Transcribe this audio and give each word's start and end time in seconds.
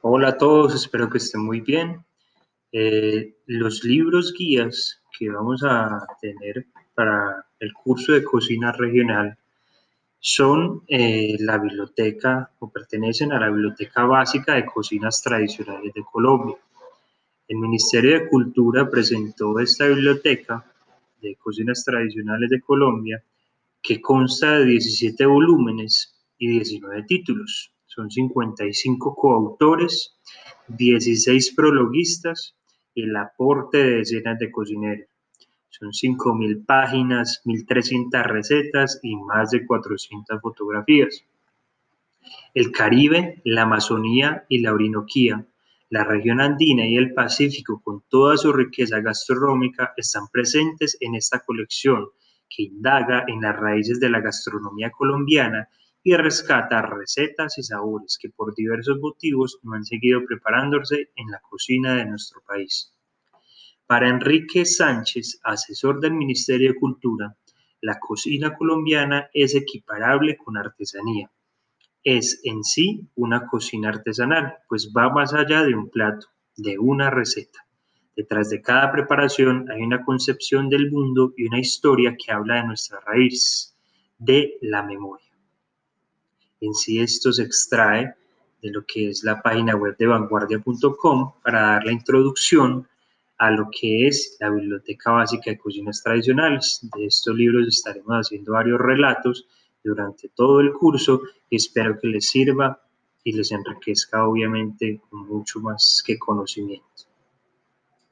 Hola 0.00 0.28
a 0.28 0.38
todos, 0.38 0.76
espero 0.76 1.10
que 1.10 1.18
estén 1.18 1.40
muy 1.44 1.60
bien. 1.60 2.04
Eh, 2.70 3.34
los 3.46 3.82
libros 3.82 4.32
guías 4.32 5.02
que 5.18 5.28
vamos 5.28 5.64
a 5.64 6.06
tener 6.20 6.66
para 6.94 7.44
el 7.58 7.72
curso 7.72 8.12
de 8.12 8.22
cocina 8.22 8.70
regional 8.70 9.36
son 10.20 10.84
eh, 10.86 11.36
la 11.40 11.58
biblioteca 11.58 12.48
o 12.60 12.70
pertenecen 12.70 13.32
a 13.32 13.40
la 13.40 13.50
Biblioteca 13.50 14.04
Básica 14.04 14.54
de 14.54 14.66
Cocinas 14.66 15.20
Tradicionales 15.20 15.92
de 15.92 16.04
Colombia. 16.04 16.56
El 17.48 17.56
Ministerio 17.58 18.20
de 18.20 18.28
Cultura 18.28 18.88
presentó 18.88 19.58
esta 19.58 19.88
biblioteca 19.88 20.64
de 21.20 21.34
Cocinas 21.34 21.84
Tradicionales 21.84 22.50
de 22.50 22.60
Colombia 22.60 23.20
que 23.82 24.00
consta 24.00 24.60
de 24.60 24.64
17 24.64 25.26
volúmenes 25.26 26.14
y 26.38 26.46
19 26.50 27.02
títulos. 27.02 27.72
Son 27.98 28.12
55 28.12 29.16
coautores, 29.16 30.14
16 30.68 31.52
prologuistas 31.56 32.54
y 32.94 33.02
el 33.02 33.16
aporte 33.16 33.78
de 33.78 33.96
decenas 33.96 34.38
de 34.38 34.52
cocineros. 34.52 35.08
Son 35.68 35.88
5.000 35.88 36.64
páginas, 36.64 37.42
1.300 37.44 38.22
recetas 38.22 39.00
y 39.02 39.16
más 39.16 39.50
de 39.50 39.66
400 39.66 40.40
fotografías. 40.40 41.24
El 42.54 42.70
Caribe, 42.70 43.42
la 43.42 43.62
Amazonía 43.62 44.44
y 44.48 44.58
la 44.58 44.74
Orinoquía, 44.74 45.44
la 45.90 46.04
región 46.04 46.40
andina 46.40 46.86
y 46.86 46.96
el 46.96 47.14
Pacífico, 47.14 47.82
con 47.82 48.04
toda 48.08 48.36
su 48.36 48.52
riqueza 48.52 49.00
gastronómica, 49.00 49.94
están 49.96 50.28
presentes 50.28 50.96
en 51.00 51.16
esta 51.16 51.40
colección 51.40 52.06
que 52.48 52.62
indaga 52.62 53.24
en 53.26 53.40
las 53.40 53.56
raíces 53.56 53.98
de 53.98 54.08
la 54.08 54.20
gastronomía 54.20 54.92
colombiana 54.92 55.68
y 56.02 56.14
rescata 56.14 56.82
recetas 56.82 57.58
y 57.58 57.62
sabores 57.62 58.18
que 58.20 58.30
por 58.30 58.54
diversos 58.54 58.98
motivos 59.00 59.58
no 59.62 59.74
han 59.74 59.84
seguido 59.84 60.24
preparándose 60.24 61.10
en 61.16 61.30
la 61.30 61.40
cocina 61.40 61.94
de 61.96 62.06
nuestro 62.06 62.40
país. 62.46 62.92
Para 63.86 64.08
Enrique 64.08 64.64
Sánchez, 64.64 65.40
asesor 65.42 66.00
del 66.00 66.12
Ministerio 66.12 66.72
de 66.72 66.78
Cultura, 66.78 67.36
la 67.80 67.98
cocina 67.98 68.54
colombiana 68.54 69.28
es 69.32 69.54
equiparable 69.54 70.36
con 70.36 70.56
artesanía. 70.56 71.30
Es 72.02 72.40
en 72.44 72.64
sí 72.64 73.08
una 73.14 73.46
cocina 73.46 73.90
artesanal, 73.90 74.58
pues 74.68 74.92
va 74.96 75.10
más 75.10 75.32
allá 75.32 75.62
de 75.62 75.74
un 75.74 75.88
plato, 75.88 76.26
de 76.56 76.78
una 76.78 77.10
receta. 77.10 77.66
Detrás 78.16 78.50
de 78.50 78.60
cada 78.60 78.90
preparación 78.90 79.70
hay 79.70 79.80
una 79.82 80.04
concepción 80.04 80.68
del 80.68 80.90
mundo 80.90 81.32
y 81.36 81.46
una 81.46 81.60
historia 81.60 82.16
que 82.16 82.32
habla 82.32 82.56
de 82.56 82.66
nuestras 82.66 83.04
raíces, 83.04 83.76
de 84.18 84.58
la 84.60 84.82
memoria. 84.82 85.27
En 86.60 86.74
sí 86.74 87.00
esto 87.00 87.32
se 87.32 87.42
extrae 87.42 88.14
de 88.62 88.70
lo 88.70 88.84
que 88.84 89.10
es 89.10 89.22
la 89.22 89.40
página 89.40 89.76
web 89.76 89.96
de 89.96 90.06
vanguardia.com 90.06 91.32
para 91.42 91.60
dar 91.60 91.84
la 91.84 91.92
introducción 91.92 92.86
a 93.38 93.50
lo 93.52 93.68
que 93.70 94.08
es 94.08 94.36
la 94.40 94.50
Biblioteca 94.50 95.12
Básica 95.12 95.50
de 95.50 95.58
Cocinas 95.58 96.02
Tradicionales. 96.02 96.80
De 96.96 97.06
estos 97.06 97.36
libros 97.36 97.68
estaremos 97.68 98.26
haciendo 98.26 98.52
varios 98.52 98.80
relatos 98.80 99.46
durante 99.84 100.28
todo 100.30 100.60
el 100.60 100.72
curso 100.72 101.22
y 101.48 101.56
espero 101.56 101.98
que 102.00 102.08
les 102.08 102.28
sirva 102.28 102.80
y 103.22 103.32
les 103.32 103.52
enriquezca 103.52 104.26
obviamente 104.26 105.00
mucho 105.12 105.60
más 105.60 106.02
que 106.04 106.18
conocimiento. 106.18 107.07